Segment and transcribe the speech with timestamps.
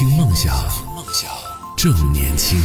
[0.00, 0.56] 听梦想，
[0.96, 1.30] 梦想
[1.76, 2.58] 正年轻。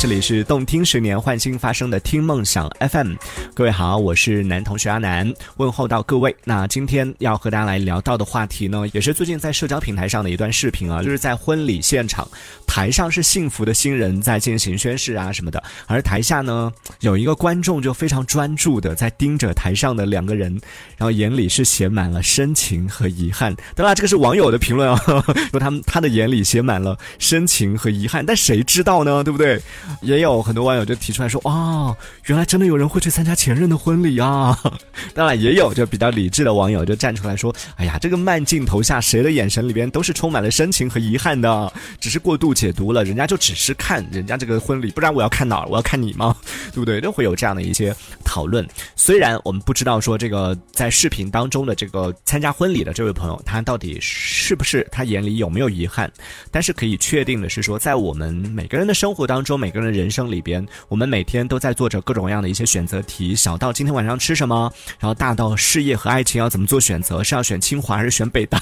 [0.00, 3.14] 这里是动听十年焕新发生的听梦想 FM，
[3.52, 6.34] 各位好，我是男同学阿南，问候到各位。
[6.44, 12.28] 那今天要和大家来聊到的话题呢，也是最近在社交平台上的一段视频啊，就是在婚礼现场，
[12.64, 20.52] 台上是幸福的新人在进行宣誓啊什么的，而台下呢有一个观众就非常专注的在盯着台上的两个人，
[20.96, 23.52] 然后眼里是写满了深情和遗憾。
[23.74, 24.96] 当然，这个是网友的评论啊，
[25.50, 29.24] 说他们他的眼里写满了深情和遗憾，但谁知道呢？
[29.24, 29.60] 对不对？
[30.00, 31.96] 也有很多网友就提出来说：“哇，
[32.26, 34.58] 原来真的有人会去参加前任的婚礼啊！”
[35.14, 43.04] 当然，也有就比较理智的网友就站出来说：“哎呀，这个慢镜头下谁的眼神里边都是充满了深情和遗憾的，只是过度解读了。
[43.04, 45.66] 人家就只是看人家这个婚礼，不然我要看哪儿？
[45.68, 46.36] 我要看你吗？
[46.72, 47.00] 对 不对？
[47.00, 48.66] 都会有这样的一些讨论。
[48.96, 56.10] 虽然我们不知道说这个在视频当中的这个参加婚礼的这位朋友，他到底是不是他眼里有没有遗憾，
[56.50, 59.98] 但是可以确定的是说，在我们每个人的生活当中，每个人。
[59.98, 68.60] 人生里边，我们每天都在做着各种各样的一些选择题，小到今天晚上吃什么，然后大到事业和爱情要怎么做选择，是要选清华还是选北大？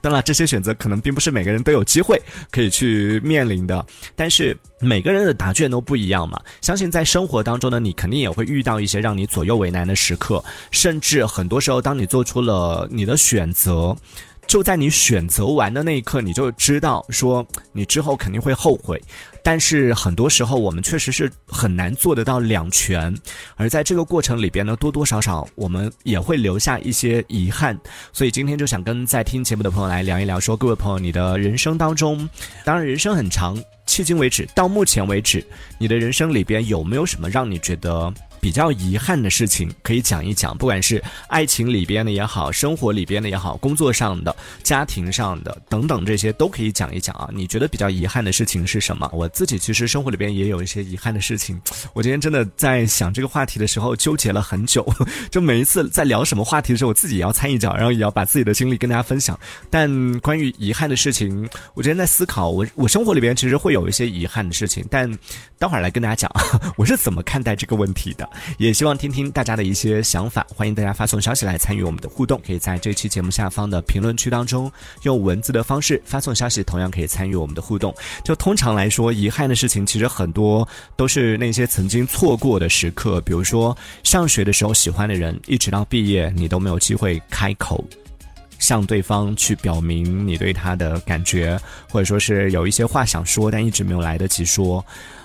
[0.00, 2.18] 当然，这些选择可能并不是每个人都有机会
[2.50, 3.84] 可以去面临的，
[4.16, 6.40] 但是每个人的答卷都不一样嘛。
[6.62, 13.94] 相信在生活当中呢，你肯定也会遇到一些让你左右为难的时刻，甚至很多时候，当你做出了你的选择。
[14.44, 19.00] 就在你选择完的那一刻，你就知道说你之后肯定会后悔。
[19.42, 23.14] 但是很多时候，我们确实是很难做得到两全。
[23.56, 27.78] 而在这个过程里边呢，多多少少我们也会留下一些遗憾。
[28.12, 32.28] 所以今天就想跟在听节目的朋友来聊一聊，说各位朋友，你的人生当中，
[32.64, 35.44] 当然人生很长，迄今为止，到目前为止，
[35.78, 38.12] 你的人生里边有没有什么让你觉得？
[38.42, 44.34] 比较遗憾的事情可以讲一讲，不管是爱情里边的也好，生活里边的也好，工作上的、
[44.64, 47.30] 家庭上的等等，这些都可以讲一讲啊。
[47.32, 49.08] 你觉得比较遗憾的事情是什么？
[49.12, 51.60] 我自己其实生活里边也有一些遗憾的事情。
[51.92, 54.84] 我今天真的在想这个话题的时候纠结了很久，
[55.30, 59.38] 就每一次在聊什么话题的时候，我自己也要掺一脚，然后也要把自己的经历跟大家分享。
[59.70, 65.08] 但关于遗憾的事情，我今天在思考，我我生活里边其实会有一些遗憾的事情，但
[65.60, 66.28] 待会儿来跟大家讲
[66.76, 68.28] 我是怎么看待这个问题的。
[68.58, 74.70] 也希望听听大家的一些想法，欢迎大家发送消息来参与我们的互动，可以在这期节目下方的评论区当中
[75.02, 77.94] 用文字的方式发送消息，同样可以参与我们的互动。
[78.24, 80.66] 就通常来说，遗憾的事情其实很多
[80.96, 87.84] 都是那些曾经错过的时刻，比如说上学的时候喜欢的人，一直到毕业你都没有机会开口
[88.58, 91.60] 向对方去表明你对他的感觉，
[91.90, 94.84] 或者说是有一些话想说，但一直没有来得及说，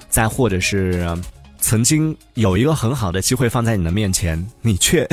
[0.09, 1.07] 再或者是。
[1.59, 5.03] 曾经有一个很好的机会放在你的面前，你却，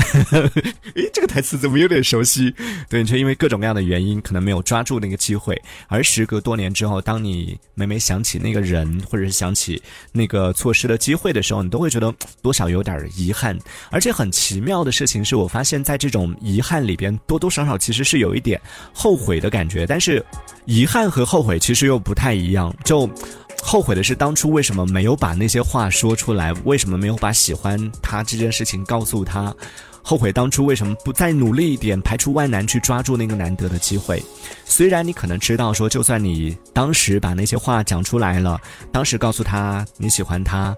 [0.94, 2.54] 诶，这个台词怎么有点熟悉？
[2.88, 5.60] 对，你却因为各种各样的原因，可能没有抓住那个机会。
[5.88, 13.58] 而时隔多年之后，当你每每想起那个人，或者是想起那个错失的机会的时候，你都会觉得多少有点遗憾。
[13.90, 18.60] 而且很奇妙的事情是，我发现在这种遗憾里边，多多少少其实是有一点
[18.92, 19.86] 后悔的感觉。
[19.86, 20.24] 但是，
[20.66, 22.74] 遗憾和后悔其实又不太一样。
[22.84, 23.08] 就。
[23.66, 26.52] 后悔的是当初为什么没有把那些话说出来？
[26.64, 29.52] 为什么没有把喜欢他这件事情告诉他？
[30.02, 34.22] 后悔当初为什么不再努力一点，排除万难去抓住那个难得的机会？
[34.66, 38.60] 虽然你可能知道说，就算你当时把那些话讲出来了，
[38.92, 40.76] 当时告诉他你喜欢他，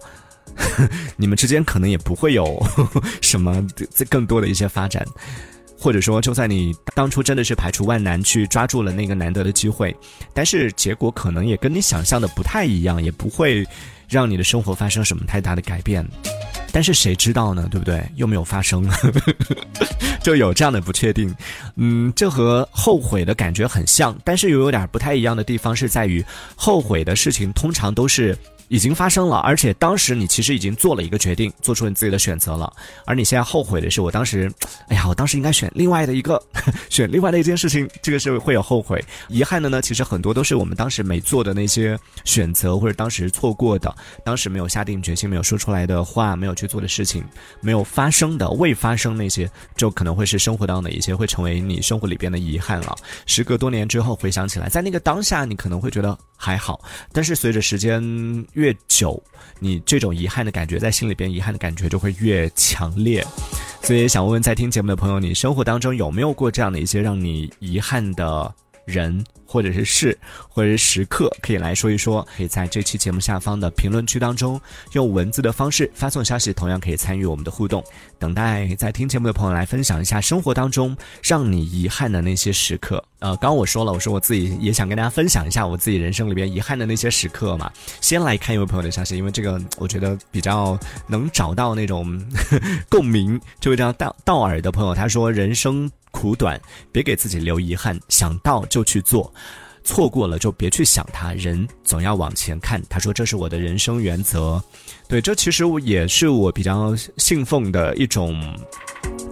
[1.19, 2.65] 你们之间可能也不会有
[3.21, 3.67] 什么
[4.09, 5.05] 更多的一些发展。
[5.79, 9.95] 或者说，就算你当初真的是排除万难去抓住了那个难得的机会，
[10.33, 13.67] 但是结果可能也跟你想象的不太一样，也不会
[14.09, 16.07] 让你的生活发生什么太大的改变。
[16.73, 17.69] 但是谁知道呢？
[17.71, 18.03] 对不对？
[18.17, 18.89] 又没有发生，
[20.23, 21.35] 就有这样的不确定。
[21.77, 28.37] 嗯，这和后悔的感觉很像，但是又有点不太一样的地方是在于，后悔的事情通常都是。
[28.69, 32.73] 已经发生了，而且当时你其实已经做了一个决定，做出你自己的选择了。
[33.05, 34.53] 而你现在后悔的是，我当时，
[34.89, 36.43] 哎呀，我当时应该选另外的一个，
[36.91, 39.81] 选另外的一件事情，这个是会有后悔、遗憾的呢。
[39.81, 43.95] 其实很多都是我们当时没做的那些选择，或者当时错过的，
[44.25, 47.25] 当时没有下定决心、没有说出来的话、没有去做的事情、
[47.61, 52.97] 没有发生的、未发生那些，就可能会是生活当中的一些，会成为你生活里边的遗憾了。
[53.27, 56.81] 时隔多年之后回想起来，在那个当下，你可能会觉得还好，
[57.13, 57.87] 但是随着时间。
[58.53, 59.23] 越久，
[59.59, 63.25] 你这种遗憾的感觉在心里边，遗憾的感觉就会越强烈。
[63.83, 68.53] 所以想问问在听节目的朋友，你生活当中有没有过这样的一些让你遗憾的
[68.85, 69.25] 人，
[69.57, 70.19] 或者是事，
[70.51, 72.29] 或者是时刻，可以来说一说。
[72.37, 74.61] 可以在这期节目下方的评论区当中，
[74.93, 77.83] 用文字的方式发送消息，同样可以参与我们的互动。
[78.19, 83.03] 等待在听节目的朋友来分享一下生活当中让你遗憾的那些时刻。
[83.21, 87.73] 呃，刚刚我说了，我说我自己也想跟大家分享一下我自己人生里边遗憾的那些时刻嘛。
[88.03, 92.23] 先来看一位朋友的消息，因为这个我觉得比较能找到那种
[92.91, 93.41] 共鸣。
[93.59, 96.61] 这位叫道道尔的朋友，他说：“人生苦短，
[96.93, 99.33] 别给自己留遗憾，想到就去做，
[99.87, 101.33] 错过了就别去想他。
[101.33, 104.63] 人总要往前看。”他说：“这是我的人生原则。”
[105.09, 108.39] 对，这其实我也是我比较信奉的一种。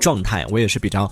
[0.01, 1.11] 状态，我也是比较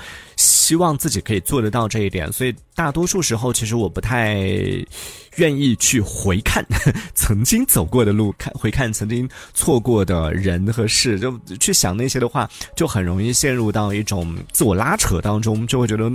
[0.72, 4.38] 希望自己可以做得到这一点，所以大多数时候其实我不太
[5.36, 6.64] 愿意去回看
[7.14, 16.10] 曾经走过的路，看回看曾经错过的人和事，就去想那些的话，就很容易陷入到一种自我拉扯当中，就会觉得，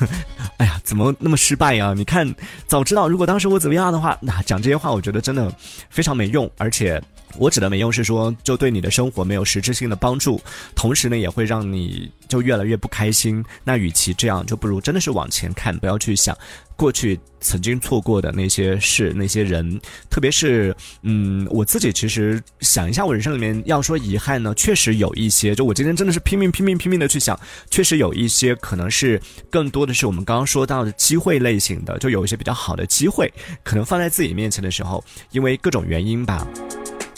[0.56, 1.92] 哎呀，怎么那么失败呀？
[1.94, 2.34] 你看，
[2.66, 5.52] 早知道如果当时我怎么样的话，那讲这些话，我觉得真的
[5.90, 6.98] 非常没用，而且。
[7.38, 10.40] 我指的没用是说，就对你的生活没有实质性的帮助，
[10.74, 13.44] 同时呢，也会让你就越来越不开心。
[13.64, 16.36] 那与其这样，就不如真的是往前看，不要去想
[16.76, 19.80] 过去曾经错过的那些事、那些人。
[20.10, 25.54] 特别是，嗯，我自己其实想一下，我人生里面要说遗憾呢，确实有一些。
[25.54, 27.38] 就我今天真的是拼命、拼命、拼命的去想，
[27.70, 29.20] 确实有一些可能是
[29.50, 33.32] 更多的是我们刚刚说到的机会类型的，就有一些比较好的机会，
[33.62, 36.46] 可能放在自己面前的时候，因为各种原因吧。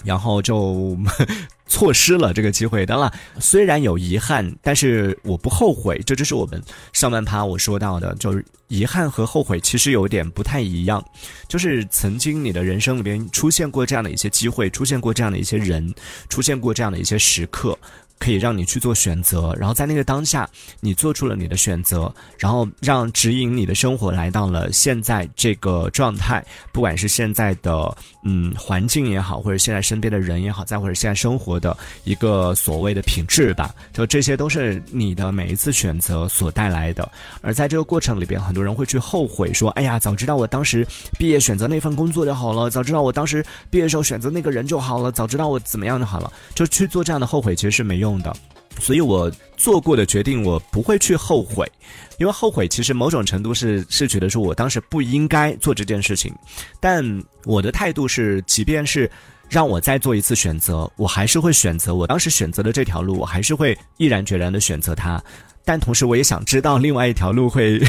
[0.05, 0.97] 然后就
[1.67, 2.85] 错失了这个机会。
[2.85, 6.01] 当然，虽然有遗憾，但是我不后悔。
[6.05, 6.63] 这就是我们
[6.93, 11.05] 上半趴我说到的，就是遗憾和后悔其实有点不太一样。
[11.49, 15.95] 就是曾经你的人生里边出现过这样的一些机会，出现过这样的一些人，
[16.29, 17.79] 出现过这样的一些时刻。
[18.19, 20.47] 可以让你去做选择，然后在那个当下，
[20.81, 26.45] 你做出了你的选择，然后让指引你的生活来到了现在这个状态。
[26.71, 37.11] 不管是现在的嗯环境也好，或者现在身边的人也好，再或者现在生活的一个所谓的品质吧，就这些都是你的每一次选择所带来的。
[37.41, 40.87] 而在这个过程里边，很多人会去后悔说：“哎呀，早知道我当时
[41.19, 48.11] 毕业选择那份工作就好了，早知道我当时毕业时候选择那个人就好了，早知道我怎么样就好了。”就去做这样的后悔，其实是没用。
[48.21, 48.37] 的，
[48.79, 51.71] 所以我做过的决定，我不会去后悔，
[52.19, 56.35] 因为后悔其实某种程度是是觉得说我当时不应该做这件事情，
[56.81, 57.05] 但
[57.45, 59.11] 我的态度是，即便是
[59.49, 65.23] 让我再做一次选择，我还是会选择我当时选择的这条路，我还是会毅然决然的选择它。
[65.65, 67.81] 但同时，我也想知道另外一条路会，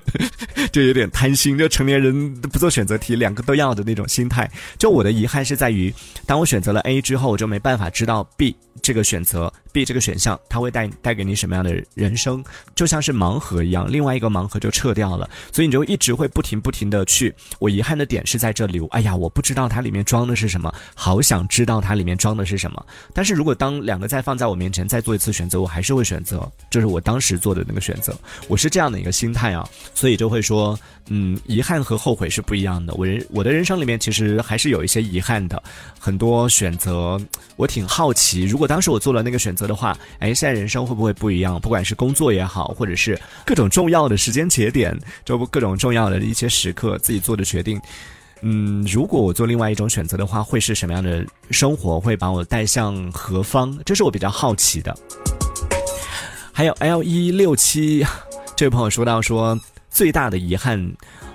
[0.72, 4.50] 就有点贪心，就成年人不做选择题，两个都要的那种心态。
[4.78, 5.92] 就我的遗憾是在于，
[6.26, 9.52] 当我选择了 A 之后，我就没办法知道 B 这个选择。
[9.72, 12.42] B 这个选项，它会带带给你什么样的人生？
[12.74, 17.32] 就像是盲盒一样，另外一个盲盒就撤掉了，所以你就一直会不停不停的去。
[17.60, 22.84] 我遗憾的点是在这里，哎呀，我不知道它里面装的是什么，好想知道它里面装的是什么。
[23.14, 28.14] 但是如果当两个再放在我面前，再做一次选择，我还是会选择，就是我当时做的那个选择。
[28.48, 32.92] 我是这样的一个心态啊，所以就会说，嗯，遗憾和后悔是不一样的。
[32.94, 35.62] 我人我的人生里面其实还是有一些遗憾的，
[35.98, 37.18] 很多选择，
[37.56, 39.70] 我挺好奇，如果当时我做了那个选择。
[39.70, 41.60] 的话，哎，现在人生会不会不一样？
[41.60, 47.80] 不管是工作也好，或者是各种重要的时间节点，就各种重要的一些时刻，自己做的决定，
[48.40, 52.00] 嗯，如果我做另外一种选择的话，会是什么样的生活？
[52.00, 53.78] 会把我带向何方？
[53.84, 54.96] 这是我比较好奇的。
[56.60, 58.06] 还有 L 一六七
[58.54, 59.58] 这位朋友说到说，
[59.88, 60.92] 最大的遗憾。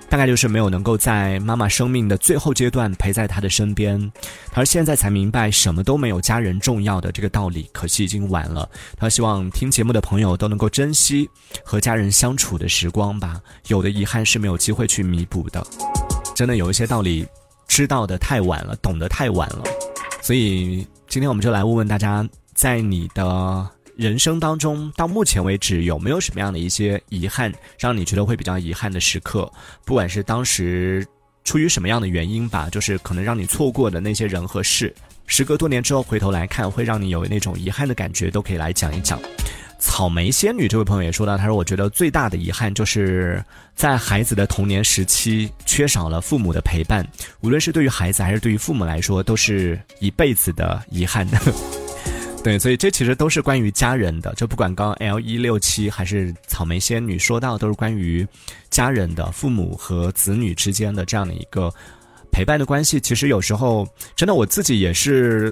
[0.08, 4.12] 大概就是没有能够在妈妈生命的最后阶段陪在她的身边，
[4.54, 8.70] 而现在才明白什么都没有家人重要的这个道理，可惜已经晚了。
[9.00, 11.28] 他希望听节目的朋友都能够珍惜
[11.64, 15.66] 和家人相处的时光吧，有的遗憾是没有机会去弥补的。
[16.36, 17.26] 真的有一些道理
[17.68, 19.64] 知道的太晚了，懂得太晚了，
[20.22, 22.24] 所以今天我们就来问问大家，
[22.54, 23.75] 在你的。
[23.98, 29.52] 人生当中，到目前为止有没有什么样的一些遗憾，让你觉得会比较遗憾的时刻？
[29.86, 31.06] 不管是当时
[31.44, 34.94] 出于什么样的原因吧，就是可能让你错过的那些人和事，
[35.28, 39.20] 时隔多年之后回头来看，会让你有那种遗憾的感觉，都可以来讲一讲。
[39.78, 43.44] 草莓仙女这位朋友也说到，他说：“我觉得最大的遗憾就是
[43.76, 47.06] 在孩子的童年时期缺少了父母的陪伴，
[47.42, 51.28] 无论是对于孩子还是对于父母来说，都是一辈子的遗憾。”
[52.46, 58.24] 对，所以这其实都是关于家人的，就不管刚刚 L 一六七还是草莓仙女说到，都是关于
[58.70, 61.74] 家人的父母和子女之间的这样的一个
[62.32, 63.00] 陪伴的关系。
[63.00, 65.52] 其实有时候真的我自己也是，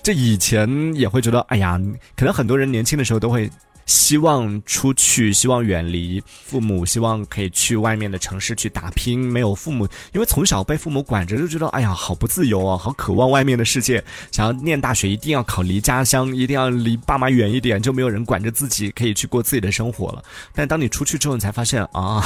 [0.00, 1.76] 这以前也会觉得，哎呀，
[2.14, 3.50] 可能很多人年轻的时候都会
[3.86, 9.18] 希望出去，希望远离父母，希望可以去外面的城市去打拼。
[9.18, 14.02] 没有父母，因为从小被父母管着，就觉得哎呀，好不自由啊，好渴望外面的世界。
[14.30, 20.22] 想要念大学，一定要考离家乡，一定要离爸妈远一点，就没有人管着自己，可以去过自己的生活了。
[20.54, 22.22] 但当你出去之后，你才发现啊，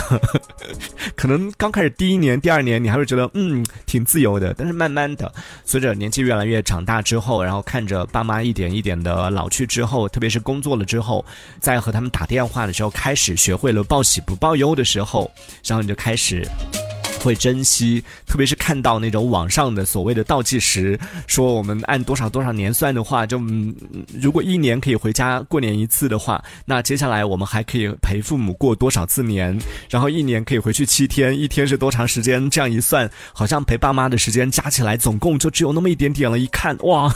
[1.17, 4.55] 可能刚开始第一年、第二年，你还会觉得嗯挺自由的。
[4.55, 5.33] 但是慢慢的，
[5.65, 11.25] 随着年纪越来越长大之后，然后看着爸妈一点一点的老去之后，特别是工作了之后。
[11.61, 15.31] 在和他们打电话的时候，开始学会了报喜不报忧的时候，
[15.65, 16.47] 然后你就开始。
[17.27, 23.43] 会珍惜，特别是看到那种网上的所谓的倒计时，说我们按多少多少年算的话，就
[24.23, 29.59] 如果一年可以回家过年一次的话，那接下来我们还可以陪父母过多少次年？
[29.91, 32.49] 然后一年可以回去七天，一天是多长时间？
[32.49, 36.39] 这样一算，好像陪爸妈的时间加起来总共就只有那么一点点了。
[36.39, 37.13] 一看，哇，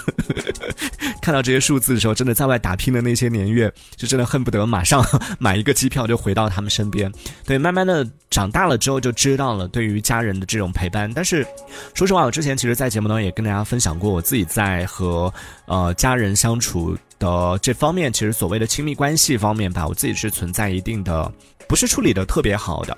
[1.22, 5.06] 看到这些数字的时候，真的在外打拼的那些年月，就真的恨不得马上
[5.38, 7.12] 买一个机票就回到他们身边。
[7.46, 9.99] 对，慢慢的长大了之后就知道了，对于。
[10.00, 11.46] 家人的这种陪伴，但是
[11.94, 15.32] 说实话，我之前其实，在节目当中也跟大家分享过，我自己在和
[15.66, 21.30] 呃家人相处的这方面，其实所谓的亲密关系方面吧，我自己是存在一定的
[21.68, 22.96] 不是处理的特别好的，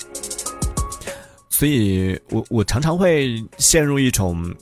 [1.48, 4.54] 所以我我常常会陷入一种，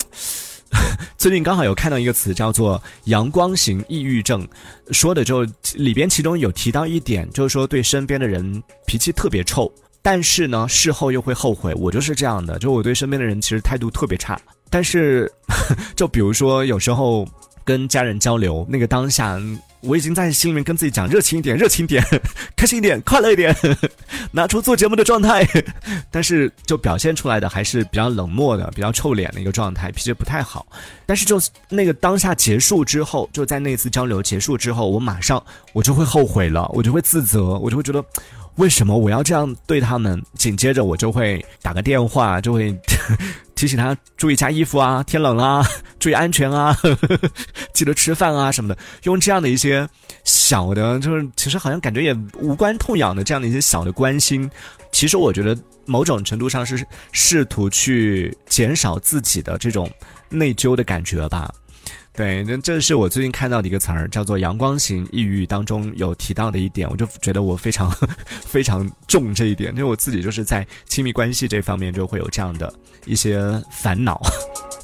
[1.17, 4.47] 最近刚好有看到一个词叫做“阳光型抑郁症”，
[4.93, 9.71] 说的就里边其中有提到一点，就是说对身边的人脾气特别臭。
[10.03, 11.75] 但是呢，事后又会后悔。
[11.75, 14.41] 我就是这样的，就我对身边的人其实态度特别差。
[14.71, 15.31] 但是，
[15.97, 17.27] 就比如说有时候
[17.65, 19.39] 跟家人交流，那个当下
[19.83, 22.05] 我已经在心里面跟自己讲热情一点，热情点，
[22.55, 23.55] 开心一点，快乐一点，
[24.31, 25.47] 拿出做节目的状态。
[26.11, 30.67] 但是就表现出来的还是比较冷漠的、比较臭脸的一个状态，脾气不太好。
[31.05, 35.43] 但是就那个当下结束之后，就在那次交流结束之后，我马上
[35.73, 38.05] 我就会后悔了，我就会自责，我就会觉得。
[38.57, 40.23] 为什么我要这样对他们？
[40.35, 42.77] 紧接着我就会打个电话， 就会
[43.55, 45.65] 提醒他注意加衣服啊，天冷啊，
[45.99, 47.19] 注意安全啊呵呵，
[47.73, 48.79] 记得吃饭啊什么的。
[49.05, 49.89] 用这样的一些
[50.25, 54.51] 小的，就是其实好像感觉也无关痛痒的这样的一些小的关心，
[54.93, 59.91] 其实我觉得某种程度上是试图去减少自己的这种
[60.29, 61.53] 内疚的感觉吧。
[62.21, 67.91] 对，那这是我最近看到的一个词儿，叫做“阳光型抑郁”当中有提到的一点，我就觉得我非常
[68.45, 72.71] 非常重这一点，因为我自己就是在亲密关系这方面就会有这样的
[73.07, 73.41] 一些
[73.73, 74.21] 烦恼。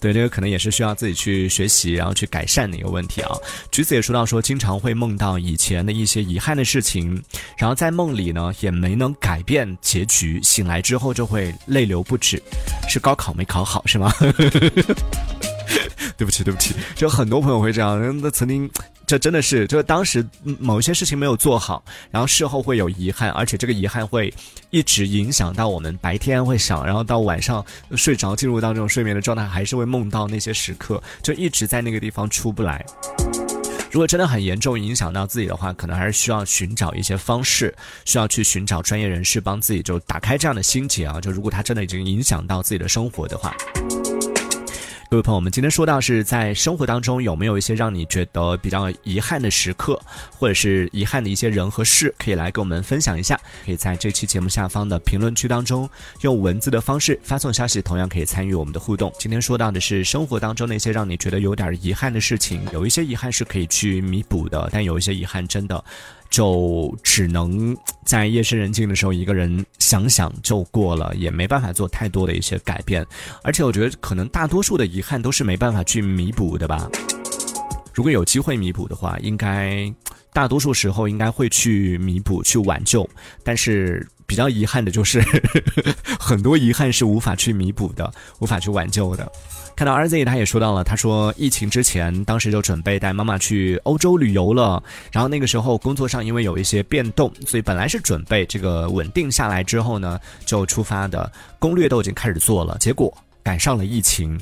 [0.00, 3.32] 对，这个可能也是需要自己去学习，然后去改善的一个问题啊。
[3.70, 7.22] 橘子也说到说，经常会梦到以前的一些遗憾的事情，
[7.58, 12.42] 然后在梦里呢也没能改变结局，醒来之后就会泪流不止。
[12.88, 14.10] 是高考没考好是吗？
[16.16, 18.20] 对不起，对不起，就很多朋友会这样。
[18.20, 18.70] 那曾经，
[19.06, 20.26] 这真的是，就是当时
[20.58, 24.32] 某一些事情没有做好，然后事后会有遗憾，而且这个遗憾会
[24.70, 27.64] 一直影响到我们白天会想，然后到晚上
[27.96, 32.84] 睡着，进入到这种睡眠的状态，还是会梦到那些时刻，就一直在那个地方出不来。
[33.92, 41.18] 如果真的很严重影响到自己的话，可能还是需要寻找一些方式，需要去寻找专业人士帮自己就打开这样的心结啊。
[41.20, 43.54] 就如果他真的已经影响到自己的生活的话。
[45.08, 50.00] 各位朋友，我们今天说到是在生活当中有没有一些让你觉得比较遗憾的时刻，
[50.32, 53.40] 或者是遗憾的一些人和事，可以来跟我们分享一下。
[53.64, 55.88] 可以在这期节目下方的评论区当中
[56.22, 59.12] 用文字的方式发送消息，同样可以参与我们的互动。
[59.16, 65.84] 今天说到的是生活当中那些让你觉得有点遗憾的事情，有一些遗憾是可以去弥补的，但有一些遗憾真的。
[66.30, 73.06] 就只能在夜深人静的时候，一个人想想就过了，也没办法做太多的一些改变。
[73.42, 76.88] 而且我觉得，可能大多数的遗憾都是没办法去弥补的吧。
[77.94, 79.92] 如果有机会弥补的话，应该
[80.32, 83.08] 大多数时候应该会去弥补、去挽救。
[83.42, 85.22] 但是比较遗憾的就是，
[86.18, 89.30] 很多遗憾是无法去弥补的，无法去挽救的。
[89.76, 94.82] 看到 RZ，他也说到了，他说疫情之前，当时就准备带妈妈去欧洲旅游了。
[95.12, 102.76] 然后那个时候工作上因为有一些变动，所以本来是准备这个稳定下来之后呢，就出发的攻略都已经开始做了。
[102.78, 103.14] 结果
[103.46, 104.36] 赶上了疫情，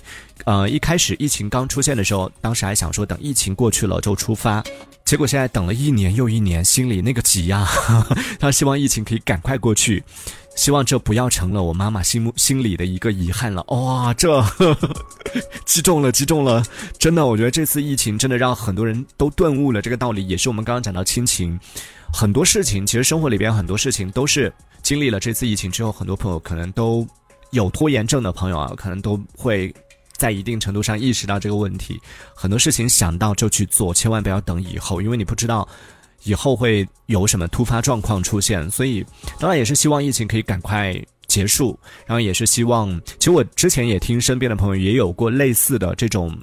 [0.46, 4.64] 呃，一开始疫情刚出现的时候，当时还想说等疫情过去了就出发，
[5.04, 7.68] 结果现在等了一年又一年，心里那个急呀，
[8.40, 10.02] 他希望疫情可以赶快过去。
[10.56, 13.62] 希望这不要成了我妈妈心目心里的一个遗憾了。
[13.68, 14.42] 哇，这
[15.66, 16.64] 击中了，击中了！
[16.98, 20.26] 真的，我觉得这次疫情真的让很多人都顿悟了这个道理。
[20.26, 21.60] 也是我们刚刚讲到亲情，
[22.10, 27.06] 很多事情，其实生活里边很多事情都是经历了这次疫情之后，很多朋友可能都
[27.54, 29.74] 有拖延症的朋友啊，可能都会
[30.18, 31.98] 在一定程度上意识到这个问题。
[32.34, 35.66] 很多事情想到就去做，千万不要等以后，因为你不知道。
[36.26, 39.04] 以后会有什么突发状况出现，所以
[39.38, 46.34] 当然也是希望疫情可以赶快结束，然后也是希望，其实我之前也听身边的朋友也有过类似的这种，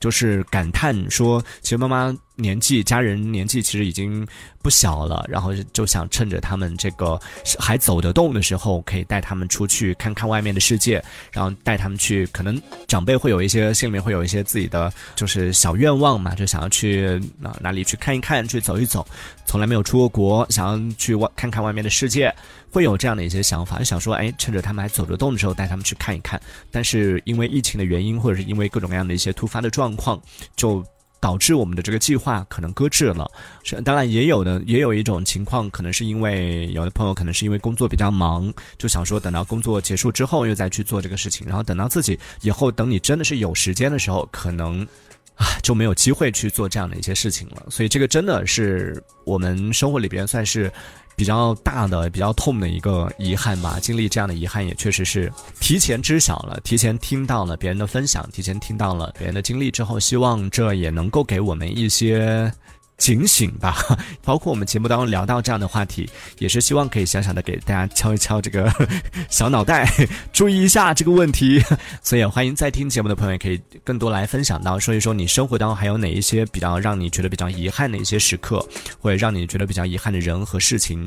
[0.00, 2.16] 就是感叹说，其实妈妈。
[2.36, 4.26] 年纪，家人年纪其实已经
[4.62, 7.18] 不小了，然后就想趁着他们这个
[7.58, 11.02] 还走得动的时候，可以带他们出去看看外面的世界，
[11.32, 12.26] 然后带他们去。
[12.32, 19.06] 可能长辈会有一些心里面会有一些自己的就是小愿望嘛，就想要去哪哪里去看一看，去走一走，
[19.46, 22.34] 从来没有出过国，想要去外看看外面的世界，
[22.70, 26.38] 会有这样的一些想法，就想说，哎，趁着他们还走得动的时候，带他们去看一看。
[26.70, 30.20] 但是因为疫情的原因，或者是因为各种各样的一些突发的状况，
[30.54, 30.84] 就。
[31.26, 33.28] 导致我们的这个计划可能搁置了，
[33.64, 44.86] 是当然也有的，也有一种情况，可能是因为有的朋友可能是因为工作比较忙，就想说等到工作结束之后又再去做这个事情，然后等到自己以后等你真的是有时间的时候，可能
[45.36, 47.62] 啊就没有机会去做这样的一些事情了。
[47.70, 50.70] 所以这个真的是我们生活里边算是。
[51.18, 62.52] 比较大的、比较痛的一个遗憾吧，经历这样的遗憾也确实是提前知晓了，提前听到了别人的分享，提前听到了别人的经历之后，希望这也能够给我们一些。
[62.98, 63.76] 警醒吧，
[64.24, 68.72] 包括我们节目当中聊到这样的话题，也是希望可以小小的给大家敲一敲这个
[69.28, 69.86] 小脑袋，
[70.32, 71.62] 注意一下这个问题。
[72.02, 78.66] 所以欢迎在听节目的朋友也可以更多来分享到，说一说你生活当中还有哪一些比较让你觉得比较遗憾的一些时刻，
[79.00, 81.06] 或者让你觉得比较遗憾的人和事情。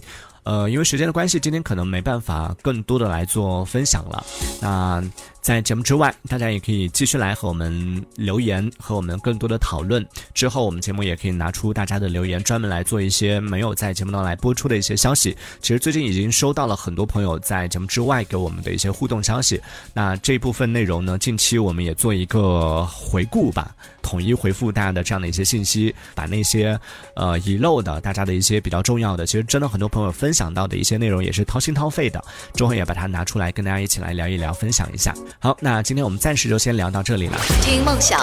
[0.49, 4.25] 呃，因为时间的关系，今天可能没办法更多的来做分享了。
[4.59, 4.99] 那
[5.41, 10.03] 在节目之外，大家也可以继续来和我们留言，和我们更多的讨论。
[10.33, 15.37] 之后我们节目也可以拿出大家的留言，专门来做一些没有在节目当中来播出的一些消息。
[15.61, 19.61] 其实最近已经收到了很多朋友在节目之外给我们的一些互动消息。
[19.93, 23.69] 那这部分内容呢，近期我们也做一个回顾吧，
[24.01, 26.79] 统一回复大家的这样的一些信息，把那些
[27.15, 30.33] 呃遗漏的、大家的一些比较重要的，其实真的很多朋友分。
[30.38, 35.13] 享享到的一些内容也是掏心掏肺的，周恒也把它拿出来跟大家一起来聊一聊，分享一下。
[35.39, 37.37] 好，那今天我们暂时就先聊到这里了。
[37.61, 38.17] 听梦想，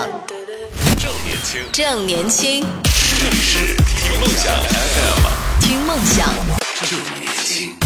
[0.98, 2.64] 正年轻，正年轻，
[3.20, 6.32] 这里是听梦想 FM，听梦想，
[6.88, 7.85] 正年轻。